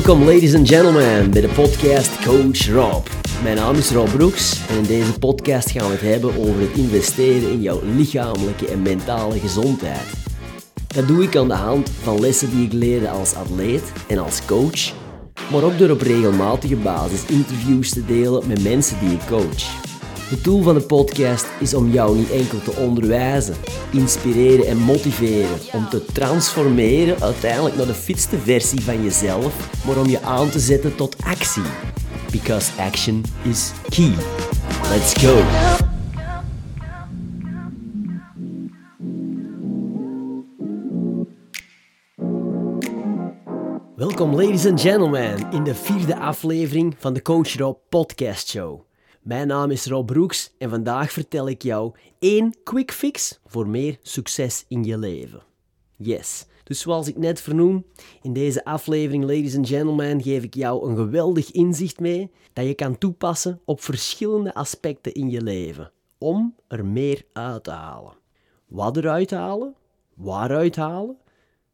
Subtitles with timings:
[0.00, 3.06] Welkom ladies and gentlemen bij de podcast Coach Rob.
[3.42, 6.76] Mijn naam is Rob Broeks en in deze podcast gaan we het hebben over het
[6.76, 10.06] investeren in jouw lichamelijke en mentale gezondheid.
[10.86, 14.44] Dat doe ik aan de hand van lessen die ik leerde als atleet en als
[14.44, 14.92] coach,
[15.50, 19.89] maar ook door op regelmatige basis interviews te delen met mensen die ik coach.
[20.30, 23.54] Het doel van de podcast is om jou niet enkel te onderwijzen,
[23.92, 30.06] inspireren en motiveren, om te transformeren uiteindelijk naar de fitste versie van jezelf, maar om
[30.06, 31.62] je aan te zetten tot actie.
[32.30, 34.14] Because action is key.
[34.88, 35.42] Let's go!
[43.96, 48.89] Welkom ladies and gentlemen in de vierde aflevering van de Coach Rob podcast show.
[49.20, 53.98] Mijn naam is Rob Broeks en vandaag vertel ik jou één quick fix voor meer
[54.02, 55.42] succes in je leven.
[55.96, 56.46] Yes.
[56.64, 57.84] Dus zoals ik net vernoem,
[58.22, 62.74] in deze aflevering, ladies and gentlemen, geef ik jou een geweldig inzicht mee dat je
[62.74, 68.12] kan toepassen op verschillende aspecten in je leven om er meer uit te halen.
[68.66, 69.74] Wat eruit halen?
[70.14, 71.16] Waaruit halen?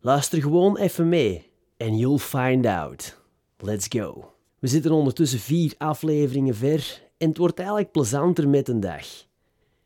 [0.00, 3.20] Luister gewoon even mee en you'll find out.
[3.58, 4.30] Let's go.
[4.58, 9.06] We zitten ondertussen vier afleveringen ver en het wordt eigenlijk plezanter met een dag.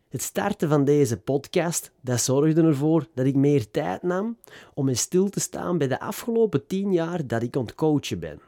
[0.08, 4.38] Het starten van deze podcast dat zorgde ervoor dat ik meer tijd nam
[4.74, 8.18] om in stil te staan bij de afgelopen tien jaar dat ik aan het coachen
[8.18, 8.40] ben.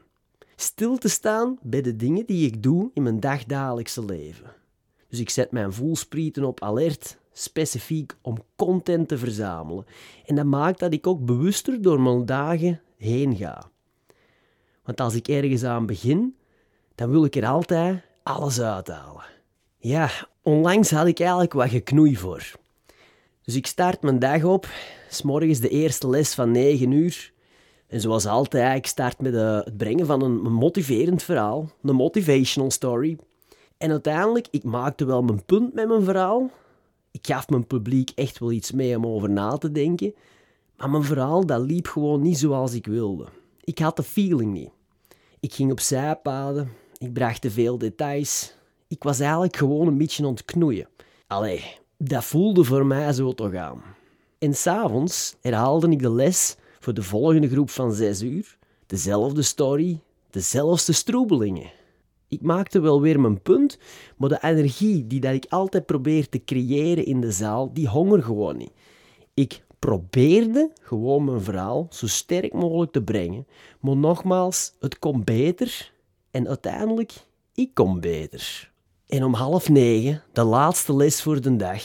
[0.55, 4.51] Stil te staan bij de dingen die ik doe in mijn dagdagelijkse leven.
[5.07, 9.85] Dus ik zet mijn voelsprieten op alert, specifiek om content te verzamelen.
[10.25, 13.71] En dat maakt dat ik ook bewuster door mijn dagen heen ga.
[14.83, 16.35] Want als ik ergens aan begin,
[16.95, 19.23] dan wil ik er altijd alles uithalen.
[19.77, 20.09] Ja,
[20.41, 22.51] onlangs had ik eigenlijk wat geknoei voor.
[23.43, 24.67] Dus ik start mijn dag op,
[25.09, 27.31] s'morgens de eerste les van 9 uur.
[27.87, 32.71] En zoals altijd, ik start met eh, het brengen van een motiverend verhaal, een motivational
[32.71, 33.17] story.
[33.77, 36.49] En uiteindelijk, ik maakte wel mijn punt met mijn verhaal.
[37.11, 40.13] Ik gaf mijn publiek echt wel iets mee om over na te denken.
[40.77, 43.25] Maar mijn verhaal, dat liep gewoon niet zoals ik wilde.
[43.63, 44.69] Ik had de feeling niet.
[45.39, 46.71] Ik ging op zijpaden,
[47.03, 48.53] ik bracht te veel details.
[48.87, 50.87] Ik was eigenlijk gewoon een beetje ontknoeien.
[51.27, 51.63] Allee,
[51.97, 53.81] dat voelde voor mij zo toch aan.
[54.39, 58.57] En s'avonds herhaalde ik de les voor de volgende groep van zes uur.
[58.85, 59.99] Dezelfde story,
[60.29, 61.71] dezelfde stroebelingen.
[62.27, 63.77] Ik maakte wel weer mijn punt,
[64.17, 68.23] maar de energie die dat ik altijd probeer te creëren in de zaal, die honger
[68.23, 68.71] gewoon niet.
[69.33, 73.47] Ik probeerde gewoon mijn verhaal zo sterk mogelijk te brengen,
[73.79, 75.91] maar nogmaals, het komt beter
[76.33, 77.13] en uiteindelijk,
[77.53, 78.71] ik kom beter.
[79.07, 81.83] En om half negen, de laatste les voor de dag,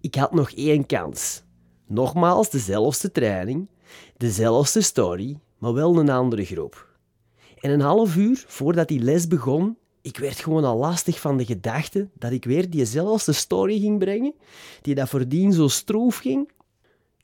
[0.00, 1.42] ik had nog één kans.
[1.86, 3.68] Nogmaals dezelfde training,
[4.16, 6.88] dezelfde story, maar wel een andere groep.
[7.60, 11.44] En een half uur voordat die les begon, ik werd gewoon al lastig van de
[11.44, 14.34] gedachte dat ik weer diezelfde story ging brengen,
[14.82, 16.50] die dat voordien zo stroef ging.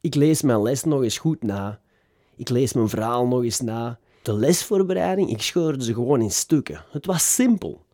[0.01, 1.81] Ik lees mijn les nog eens goed na.
[2.37, 3.99] Ik lees mijn verhaal nog eens na.
[4.23, 6.85] De lesvoorbereiding, ik scheurde ze gewoon in stukken.
[6.91, 7.85] Het was simpel.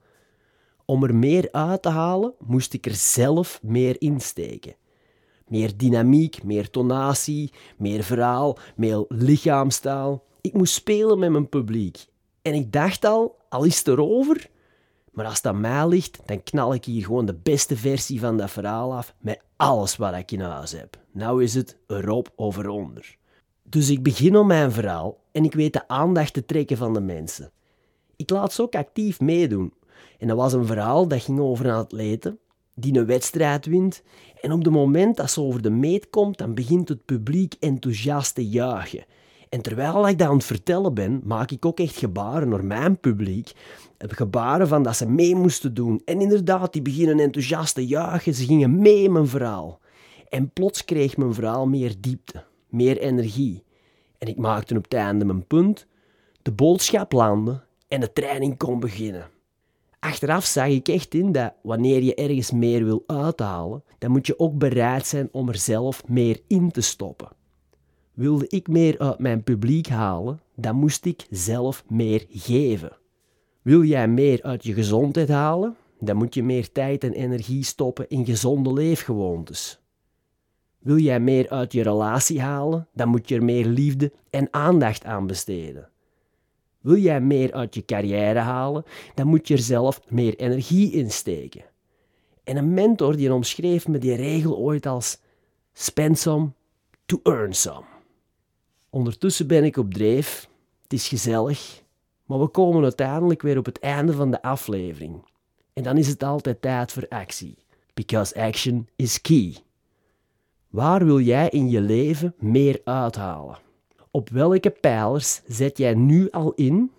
[0.85, 4.75] Om er meer uit te halen, moest ik er zelf meer insteken.
[5.47, 10.25] Meer dynamiek, meer tonatie, meer verhaal, meer lichaamstaal.
[10.41, 12.07] Ik moest spelen met mijn publiek.
[12.43, 14.51] En ik dacht al, al is het erover,
[15.13, 18.51] maar als aan mij ligt, dan knal ik hier gewoon de beste versie van dat
[18.51, 20.99] verhaal af met alles wat ik in huis heb.
[21.13, 23.17] Nou is het erop of eronder.
[23.71, 27.01] Dus ik begin op mijn verhaal en ik weet de aandacht te trekken van de
[27.01, 27.51] mensen.
[28.17, 29.73] Ik laat ze ook actief meedoen.
[30.19, 32.37] En dat was een verhaal dat ging over een atlete
[32.75, 34.03] die een wedstrijd wint.
[34.41, 38.35] En op het moment dat ze over de meet komt, dan begint het publiek enthousiast
[38.35, 39.05] te juichen.
[39.49, 43.01] En terwijl ik dat aan het vertellen ben, maak ik ook echt gebaren naar mijn
[43.01, 43.53] publiek.
[43.99, 46.03] Gebaren van dat ze mee moesten doen.
[46.05, 48.35] En inderdaad, die beginnen enthousiast te juichen.
[48.35, 49.81] Ze gingen mee in mijn verhaal.
[50.29, 53.63] En plots kreeg mijn verhaal meer diepte meer energie.
[54.19, 55.87] En ik maakte op het einde mijn punt,
[56.43, 59.29] de boodschap landde en de training kon beginnen.
[59.99, 64.39] Achteraf zag ik echt in dat wanneer je ergens meer wil uithalen, dan moet je
[64.39, 67.29] ook bereid zijn om er zelf meer in te stoppen.
[68.13, 72.97] Wilde ik meer uit mijn publiek halen, dan moest ik zelf meer geven.
[73.63, 78.09] Wil jij meer uit je gezondheid halen, dan moet je meer tijd en energie stoppen
[78.09, 79.81] in gezonde leefgewoontes.
[80.79, 85.05] Wil jij meer uit je relatie halen, dan moet je er meer liefde en aandacht
[85.05, 85.89] aan besteden.
[86.81, 88.85] Wil jij meer uit je carrière halen,
[89.15, 91.65] dan moet je er zelf meer energie in steken.
[92.45, 95.21] En een mentor die omschreef me die regel ooit als
[95.73, 96.51] spend some
[97.07, 97.85] to earn some.
[98.91, 100.49] Ondertussen ben ik op dreef,
[100.83, 101.83] het is gezellig,
[102.29, 105.25] Maar we komen uiteindelijk weer op het einde van de aflevering.
[105.73, 107.57] En dan is het altijd tijd voor actie.
[107.95, 109.57] Because action is key.
[110.69, 113.59] Waar wil jij in je leven meer uithalen?
[114.11, 116.93] Op welke pijlers zet jij nu al in?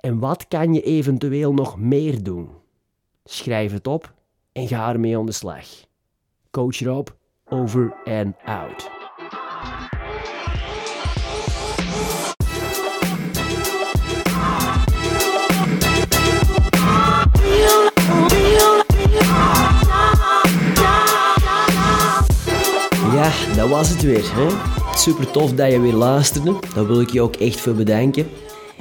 [0.00, 2.48] En wat kan je eventueel nog meer doen?
[3.24, 4.14] Schrijf het op
[4.52, 5.66] en ga ermee aan de slag.
[6.50, 7.08] Coach Rob,
[7.48, 8.97] over and out.
[23.68, 24.34] Dat was het weer.
[24.34, 24.46] Hè?
[24.96, 26.54] Super tof dat je weer luisterde.
[26.74, 28.26] Daar wil ik je ook echt voor bedanken.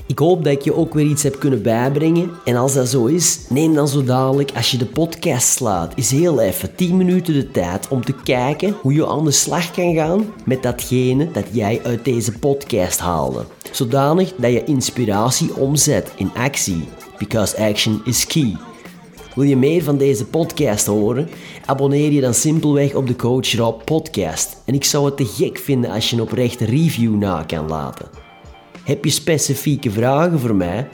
[0.06, 2.32] Ik hoop dat ik je ook weer iets heb kunnen bijbrengen.
[2.46, 6.12] En als dat zo is, neem dan zo dadelijk, als je de podcast slaat, is
[6.12, 9.94] heel even 10 minuten de tijd om te kijken hoe je aan de slag kan
[9.94, 13.46] gaan met datgene dat jij uit deze podcast haalde.
[13.72, 16.88] Zodanig dat je inspiratie omzet in actie.
[17.18, 18.56] Because action is key.
[19.38, 21.30] Wil je meer van deze podcast horen?
[21.66, 24.62] Abonneer je dan simpelweg op de Coach Rob podcast.
[24.66, 28.27] En ik zou het te gek vinden als je een oprechte review na kan laten.
[28.88, 30.88] Heb je specifieke vragen voor mij?